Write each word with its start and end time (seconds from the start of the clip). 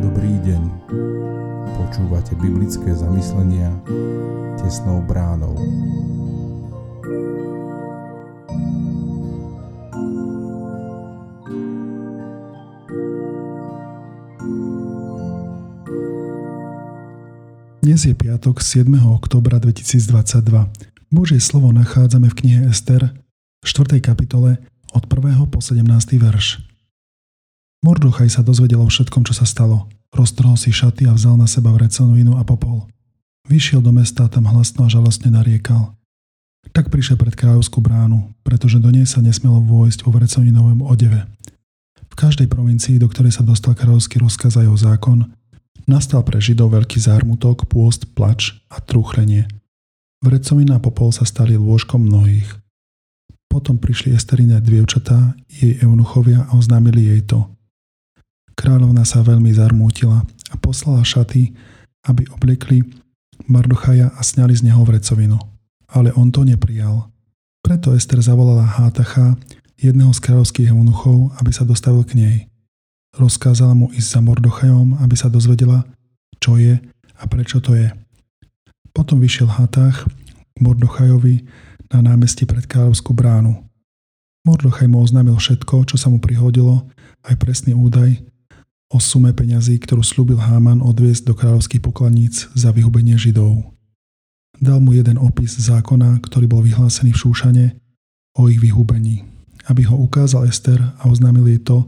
Dobrý 0.00 0.34
deň. 0.46 0.62
Počúvate 1.74 2.38
biblické 2.38 2.94
zamyslenia 2.94 3.74
tesnou 4.62 5.02
bránou. 5.02 5.58
Dnes 17.80 18.06
je 18.06 18.14
piatok 18.14 18.62
7. 18.62 18.86
oktobra 19.10 19.58
2022. 19.58 20.70
Božie 21.10 21.42
slovo 21.42 21.74
nachádzame 21.74 22.30
v 22.30 22.38
knihe 22.38 22.60
Ester 22.70 23.10
4. 23.60 24.00
kapitole 24.00 24.56
od 24.96 25.04
1. 25.04 25.36
po 25.52 25.60
17. 25.60 25.84
verš. 26.16 26.64
Mordochaj 27.84 28.28
sa 28.28 28.40
dozvedel 28.40 28.80
o 28.80 28.88
všetkom, 28.88 29.24
čo 29.28 29.36
sa 29.36 29.44
stalo. 29.44 29.88
Roztrhol 30.12 30.56
si 30.56 30.72
šaty 30.72 31.04
a 31.08 31.12
vzal 31.12 31.36
na 31.36 31.44
seba 31.44 31.68
vrecenú 31.72 32.16
vinu 32.16 32.36
a 32.36 32.44
popol. 32.44 32.88
Vyšiel 33.48 33.84
do 33.84 33.92
mesta 33.92 34.26
a 34.26 34.32
tam 34.32 34.48
hlasno 34.48 34.84
a 34.84 34.92
žalostne 34.92 35.32
nariekal. 35.32 35.92
Tak 36.72 36.92
prišiel 36.92 37.16
pred 37.16 37.32
kráľovskú 37.36 37.80
bránu, 37.80 38.32
pretože 38.44 38.80
do 38.80 38.88
nej 38.92 39.08
sa 39.08 39.24
nesmelo 39.24 39.60
vojsť 39.64 40.04
vo 40.04 40.12
vreceninovom 40.12 40.84
odeve. 40.84 41.24
V 42.10 42.14
každej 42.16 42.48
provincii, 42.52 43.00
do 43.00 43.08
ktorej 43.08 43.36
sa 43.36 43.46
dostal 43.46 43.72
kráľovský 43.72 44.20
rozkaz 44.20 44.60
a 44.60 44.64
jeho 44.64 44.76
zákon, 44.76 45.24
Nastal 45.90 46.22
pre 46.22 46.38
Židov 46.38 46.70
veľký 46.70 47.02
zármutok, 47.02 47.66
pôst, 47.66 48.06
plač 48.14 48.54
a 48.70 48.78
trúchlenie. 48.78 49.50
Vrecovina 50.22 50.78
a 50.78 50.82
popol 50.82 51.10
sa 51.10 51.26
stali 51.26 51.58
lôžkom 51.58 52.06
mnohých. 52.06 52.46
Potom 53.50 53.82
prišli 53.82 54.14
Esterine 54.14 54.62
dievčatá, 54.62 55.34
jej 55.50 55.82
eunuchovia 55.82 56.46
a 56.46 56.54
oznámili 56.54 57.10
jej 57.10 57.22
to. 57.26 57.50
Kráľovna 58.54 59.02
sa 59.02 59.26
veľmi 59.26 59.50
zarmútila 59.50 60.22
a 60.22 60.54
poslala 60.62 61.02
šaty, 61.02 61.50
aby 62.06 62.22
obliekli 62.30 62.86
Mardochaja 63.50 64.14
a 64.14 64.20
sňali 64.22 64.54
z 64.54 64.70
neho 64.70 64.86
vrecovinu. 64.86 65.34
Ale 65.90 66.14
on 66.14 66.30
to 66.30 66.46
neprijal. 66.46 67.10
Preto 67.66 67.90
Ester 67.90 68.22
zavolala 68.22 68.62
Hátacha, 68.62 69.34
jedného 69.74 70.14
z 70.14 70.20
kráľovských 70.22 70.70
eunuchov, 70.70 71.34
aby 71.42 71.50
sa 71.50 71.66
dostavil 71.66 72.06
k 72.06 72.14
nej. 72.14 72.36
Rozkázala 73.18 73.74
mu 73.74 73.90
ísť 73.90 74.08
za 74.14 74.20
Mordochajom, 74.22 75.02
aby 75.02 75.18
sa 75.18 75.26
dozvedela, 75.26 75.82
čo 76.38 76.54
je 76.54 76.78
a 77.18 77.22
prečo 77.26 77.58
to 77.58 77.74
je. 77.74 77.90
Potom 78.94 79.18
vyšiel 79.18 79.50
Hatách 79.50 80.06
Mordochajovi 80.60 81.42
na 81.90 82.04
námestí 82.04 82.46
pred 82.46 82.68
kráľovskú 82.68 83.16
bránu. 83.16 83.58
Mordochaj 84.46 84.88
mu 84.88 85.04
oznámil 85.04 85.36
všetko, 85.36 85.84
čo 85.90 85.96
sa 86.00 86.08
mu 86.08 86.20
prihodilo, 86.20 86.88
aj 87.24 87.36
presný 87.36 87.76
údaj 87.76 88.20
o 88.90 88.98
sume 88.98 89.30
peňazí, 89.30 89.78
ktorú 89.78 90.02
slúbil 90.02 90.40
Háman 90.40 90.82
odviesť 90.82 91.30
do 91.30 91.34
kráľovských 91.36 91.84
pokladníc 91.84 92.48
za 92.56 92.72
vyhubenie 92.74 93.14
Židov. 93.14 93.62
Dal 94.60 94.82
mu 94.82 94.92
jeden 94.92 95.16
opis 95.16 95.56
zákona, 95.56 96.20
ktorý 96.20 96.44
bol 96.50 96.60
vyhlásený 96.60 97.16
v 97.16 97.20
Šúšane 97.20 97.66
o 98.36 98.50
ich 98.50 98.60
vyhubení, 98.60 99.24
aby 99.70 99.88
ho 99.88 99.96
ukázal 99.96 100.44
Ester 100.44 100.80
a 100.80 101.02
oznámil 101.08 101.48
jej 101.48 101.60
to, 101.64 101.86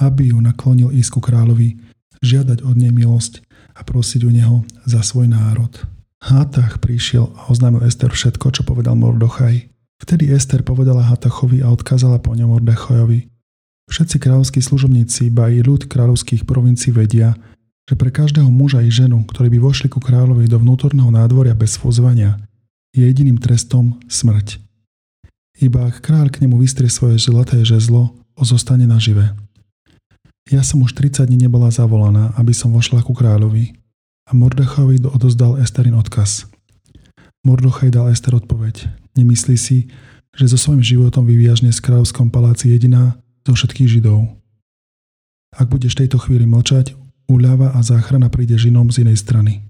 aby 0.00 0.34
ju 0.34 0.38
naklonil 0.42 0.90
ísť 0.90 1.16
ku 1.16 1.20
kráľovi, 1.22 1.78
žiadať 2.20 2.66
od 2.66 2.76
nej 2.76 2.90
milosť 2.90 3.44
a 3.78 3.86
prosiť 3.86 4.26
u 4.26 4.30
neho 4.32 4.56
za 4.84 5.04
svoj 5.04 5.30
národ. 5.30 5.70
Hátach 6.24 6.80
prišiel 6.80 7.28
a 7.36 7.52
oznámil 7.52 7.84
Ester 7.84 8.08
všetko, 8.08 8.48
čo 8.48 8.64
povedal 8.64 8.96
Mordochaj. 8.96 9.68
Vtedy 10.00 10.32
Ester 10.32 10.64
povedala 10.64 11.04
Hátachovi 11.04 11.60
a 11.60 11.68
odkázala 11.68 12.16
po 12.16 12.32
ňom 12.32 12.48
Mordechojovi. 12.48 13.28
Všetci 13.92 14.16
kráľovskí 14.24 14.64
služobníci, 14.64 15.28
ba 15.28 15.52
i 15.52 15.60
ľud 15.60 15.84
kráľovských 15.84 16.48
provincií 16.48 16.96
vedia, 16.96 17.36
že 17.84 18.00
pre 18.00 18.08
každého 18.08 18.48
muža 18.48 18.80
i 18.80 18.88
ženu, 18.88 19.20
ktorí 19.28 19.52
by 19.52 19.58
vošli 19.60 19.92
ku 19.92 20.00
kráľovi 20.00 20.48
do 20.48 20.56
vnútorného 20.56 21.12
nádvoria 21.12 21.52
bez 21.52 21.76
fúzvania, 21.76 22.40
je 22.96 23.04
jediným 23.04 23.36
trestom 23.36 24.00
smrť. 24.08 24.64
Iba 25.60 25.92
ak 25.92 26.00
kráľ 26.00 26.32
k 26.32 26.40
nemu 26.48 26.56
vystrie 26.56 26.88
svoje 26.88 27.20
zlaté 27.20 27.60
žezlo, 27.60 28.16
ozostane 28.32 28.88
nažive. 28.88 29.36
Ja 30.48 30.64
som 30.64 30.80
už 30.80 30.96
30 30.96 31.28
dní 31.28 31.44
nebola 31.44 31.68
zavolaná, 31.68 32.32
aby 32.40 32.56
som 32.56 32.72
vošla 32.72 33.04
ku 33.04 33.12
kráľovi 33.12 33.83
a 34.24 34.32
Mordechovi 34.32 35.04
odozdal 35.04 35.60
Esterin 35.60 35.94
odkaz. 35.94 36.48
Mordochaj 37.44 37.92
dal 37.92 38.08
Ester 38.08 38.32
odpoveď. 38.32 38.88
Nemyslí 39.20 39.56
si, 39.60 39.92
že 40.32 40.48
so 40.48 40.56
svojím 40.56 40.80
životom 40.80 41.28
vyvíjaš 41.28 41.60
dnes 41.60 41.76
v 41.78 41.92
kráľovskom 41.92 42.32
paláci 42.32 42.72
jediná 42.72 43.20
zo 43.44 43.52
všetkých 43.52 44.00
Židov. 44.00 44.32
Ak 45.54 45.68
budeš 45.68 46.00
tejto 46.00 46.16
chvíli 46.18 46.48
mlčať, 46.48 46.96
úľava 47.28 47.76
a 47.76 47.80
záchrana 47.84 48.32
príde 48.32 48.56
žinom 48.56 48.88
z 48.88 49.04
inej 49.04 49.22
strany. 49.22 49.60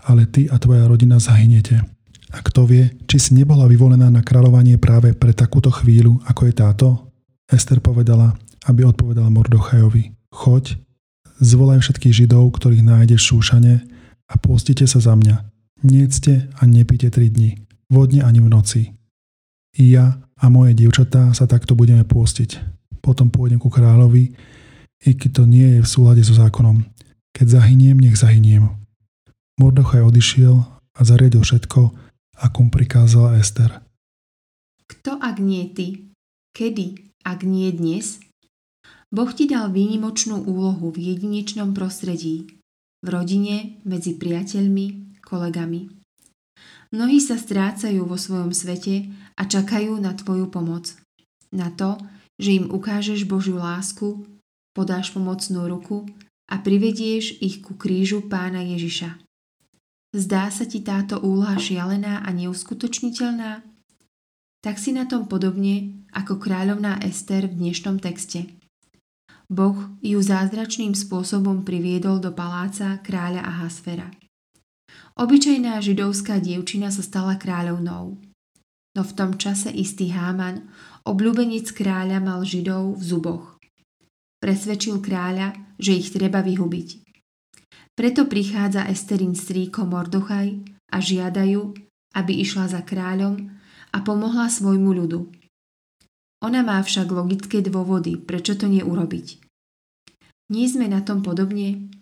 Ale 0.00 0.24
ty 0.24 0.48
a 0.48 0.56
tvoja 0.56 0.86
rodina 0.88 1.20
zahynete. 1.20 1.82
A 2.30 2.38
kto 2.46 2.64
vie, 2.64 2.94
či 3.10 3.18
si 3.18 3.30
nebola 3.34 3.66
vyvolená 3.66 4.06
na 4.06 4.22
kráľovanie 4.22 4.78
práve 4.78 5.12
pre 5.12 5.34
takúto 5.34 5.68
chvíľu, 5.74 6.22
ako 6.30 6.46
je 6.46 6.54
táto? 6.54 6.88
Ester 7.50 7.82
povedala, 7.82 8.38
aby 8.70 8.86
odpovedal 8.86 9.28
Mordochajovi, 9.34 10.14
choď, 10.30 10.78
zvolaj 11.40 11.80
všetkých 11.82 12.24
židov, 12.24 12.54
ktorých 12.56 12.84
nájdeš 12.84 13.20
v 13.24 13.28
Šúšane 13.34 13.74
a 14.28 14.34
pôstite 14.38 14.84
sa 14.84 15.00
za 15.00 15.16
mňa. 15.16 15.42
Niecte 15.80 16.52
a 16.60 16.68
nepíte 16.68 17.08
tri 17.08 17.32
dni, 17.32 17.56
vodne 17.88 18.20
ani 18.20 18.44
v 18.44 18.52
noci. 18.52 18.82
I 19.80 19.96
ja 19.96 20.20
a 20.40 20.46
moje 20.52 20.76
dievčatá 20.76 21.32
sa 21.32 21.48
takto 21.48 21.72
budeme 21.72 22.04
pôstiť. 22.04 22.60
Potom 23.00 23.32
pôjdem 23.32 23.56
ku 23.56 23.72
kráľovi, 23.72 24.36
i 25.00 25.10
keď 25.16 25.30
to 25.40 25.44
nie 25.48 25.76
je 25.76 25.80
v 25.80 25.88
súlade 25.88 26.20
so 26.20 26.36
zákonom. 26.36 26.84
Keď 27.32 27.56
zahyniem, 27.56 27.96
nech 27.96 28.20
zahyniem. 28.20 28.68
Mordochaj 29.56 30.04
odišiel 30.04 30.60
a 30.96 31.00
zariadil 31.00 31.40
všetko, 31.40 31.96
ako 32.40 32.56
mu 32.60 32.68
prikázala 32.68 33.40
Ester. 33.40 33.80
Kto 34.84 35.16
ak 35.16 35.40
nie 35.40 35.72
ty? 35.72 36.12
Kedy, 36.52 37.16
ak 37.24 37.46
nie 37.46 37.72
dnes? 37.72 38.20
Boh 39.10 39.30
ti 39.34 39.50
dal 39.50 39.74
výnimočnú 39.74 40.46
úlohu 40.46 40.94
v 40.94 41.14
jedinečnom 41.14 41.74
prostredí, 41.74 42.46
v 43.02 43.06
rodine, 43.10 43.82
medzi 43.82 44.14
priateľmi, 44.14 45.18
kolegami. 45.26 45.90
Mnohí 46.94 47.18
sa 47.18 47.34
strácajú 47.34 48.06
vo 48.06 48.14
svojom 48.14 48.54
svete 48.54 49.10
a 49.34 49.46
čakajú 49.46 49.98
na 49.98 50.14
tvoju 50.14 50.50
pomoc. 50.50 50.94
Na 51.50 51.74
to, 51.74 51.98
že 52.38 52.62
im 52.62 52.70
ukážeš 52.70 53.26
Božiu 53.26 53.58
lásku, 53.58 54.26
podáš 54.74 55.10
pomocnú 55.10 55.66
ruku 55.66 56.06
a 56.50 56.58
privedieš 56.62 57.38
ich 57.42 57.62
ku 57.62 57.74
krížu 57.74 58.26
pána 58.26 58.62
Ježiša. 58.62 59.18
Zdá 60.10 60.50
sa 60.50 60.66
ti 60.66 60.82
táto 60.82 61.22
úloha 61.22 61.54
šialená 61.54 62.26
a 62.26 62.28
neuskutočniteľná? 62.34 63.62
Tak 64.62 64.78
si 64.78 64.90
na 64.90 65.06
tom 65.06 65.30
podobne 65.30 66.06
ako 66.10 66.42
kráľovná 66.42 66.98
Ester 67.06 67.46
v 67.46 67.54
dnešnom 67.54 68.02
texte. 68.02 68.59
Boh 69.50 69.74
ju 69.98 70.22
zázračným 70.22 70.94
spôsobom 70.94 71.66
priviedol 71.66 72.22
do 72.22 72.30
paláca 72.30 73.02
kráľa 73.02 73.42
Ahasfera. 73.42 74.06
Obyčajná 75.18 75.82
židovská 75.82 76.38
dievčina 76.38 76.94
sa 76.94 77.02
stala 77.02 77.34
kráľovnou. 77.34 78.14
No 78.94 79.02
v 79.02 79.12
tom 79.18 79.34
čase 79.34 79.74
istý 79.74 80.14
Háman, 80.14 80.70
obľúbenec 81.02 81.66
kráľa, 81.74 82.22
mal 82.22 82.46
židov 82.46 82.94
v 82.94 83.02
zuboch. 83.02 83.44
Presvedčil 84.38 85.02
kráľa, 85.02 85.58
že 85.82 85.98
ich 85.98 86.14
treba 86.14 86.46
vyhubiť. 86.46 86.88
Preto 87.98 88.30
prichádza 88.30 88.86
Esterin 88.86 89.34
strýko 89.34 89.82
Mordochaj 89.82 90.62
a 90.94 90.96
žiadajú, 91.02 91.74
aby 92.14 92.32
išla 92.38 92.70
za 92.70 92.80
kráľom 92.86 93.50
a 93.90 93.98
pomohla 94.06 94.46
svojmu 94.46 94.94
ľudu. 94.94 95.39
Ona 96.40 96.64
má 96.64 96.80
však 96.80 97.12
logické 97.12 97.60
dôvody, 97.60 98.16
prečo 98.16 98.56
to 98.56 98.64
neurobiť. 98.64 99.44
Nie 100.50 100.66
sme 100.66 100.88
na 100.88 101.04
tom 101.04 101.20
podobne? 101.20 101.92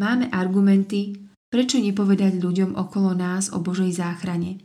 Máme 0.00 0.32
argumenty, 0.32 1.28
prečo 1.52 1.76
nepovedať 1.76 2.40
ľuďom 2.40 2.74
okolo 2.74 3.12
nás 3.12 3.52
o 3.52 3.60
Božej 3.60 4.00
záchrane. 4.00 4.64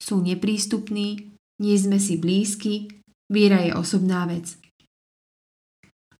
Sú 0.00 0.24
neprístupní, 0.24 1.36
nie 1.60 1.76
sme 1.76 2.00
si 2.00 2.16
blízki, 2.16 2.88
viera 3.28 3.60
je 3.60 3.76
osobná 3.76 4.24
vec. 4.26 4.56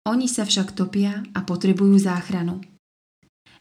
Oni 0.04 0.28
sa 0.28 0.44
však 0.44 0.76
topia 0.76 1.24
a 1.32 1.40
potrebujú 1.40 1.96
záchranu. 1.96 2.60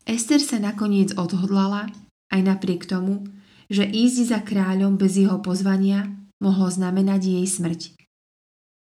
Ester 0.03 0.43
sa 0.43 0.59
nakoniec 0.59 1.15
odhodlala, 1.15 1.87
aj 2.35 2.41
napriek 2.43 2.83
tomu, 2.83 3.23
že 3.71 3.87
ísť 3.87 4.17
za 4.27 4.39
kráľom 4.43 4.99
bez 4.99 5.15
jeho 5.15 5.39
pozvania 5.39 6.11
mohlo 6.43 6.67
znamenať 6.67 7.39
jej 7.39 7.47
smrť. 7.47 7.81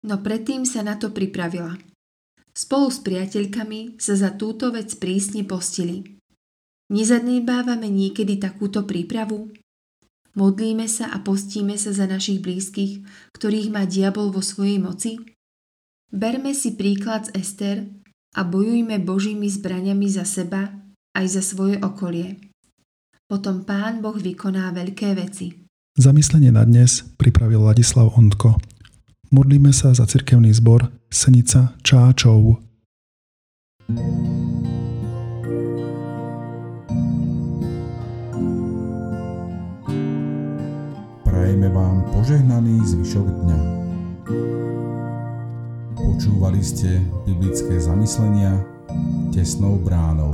No 0.09 0.19
predtým 0.25 0.65
sa 0.65 0.81
na 0.81 0.97
to 0.97 1.13
pripravila. 1.13 1.77
Spolu 2.53 2.89
s 2.89 2.99
priateľkami 3.05 4.01
sa 4.01 4.17
za 4.17 4.33
túto 4.33 4.73
vec 4.73 4.97
prísne 4.97 5.45
postili. 5.45 6.17
Nezadnebávame 6.89 7.89
niekedy 7.89 8.41
takúto 8.41 8.85
prípravu? 8.85 9.53
Modlíme 10.33 10.89
sa 10.89 11.13
a 11.13 11.21
postíme 11.21 11.77
sa 11.77 11.93
za 11.93 12.09
našich 12.09 12.41
blízkych, 12.41 13.05
ktorých 13.37 13.69
má 13.69 13.85
diabol 13.85 14.33
vo 14.33 14.41
svojej 14.41 14.81
moci? 14.81 15.21
Berme 16.13 16.53
si 16.53 16.77
príklad 16.77 17.29
z 17.29 17.41
Ester 17.41 17.77
a 18.37 18.41
bojujme 18.45 19.01
Božími 19.01 19.49
zbraniami 19.49 20.09
za 20.09 20.25
seba 20.25 20.73
aj 21.17 21.25
za 21.25 21.41
svoje 21.41 21.81
okolie. 21.81 22.37
Potom 23.25 23.65
Pán 23.65 24.01
Boh 24.01 24.17
vykoná 24.17 24.69
veľké 24.73 25.17
veci. 25.17 25.62
Zamyslenie 25.93 26.49
na 26.49 26.65
dnes 26.65 27.05
pripravil 27.21 27.61
Ladislav 27.69 28.17
Ondko. 28.17 28.57
Modlíme 29.29 29.69
sa 29.69 29.93
za 29.93 30.09
cirkevný 30.09 30.49
zbor 30.49 30.89
Senica 31.05 31.77
Čáčov. 31.85 32.57
Prajeme 41.21 41.69
vám 41.69 42.01
požehnaný 42.09 42.81
zvyšok 42.89 43.27
dňa. 43.45 43.59
Počúvali 45.93 46.65
ste 46.65 47.05
biblické 47.29 47.77
zamyslenia 47.77 48.65
tesnou 49.29 49.77
bránou. 49.77 50.33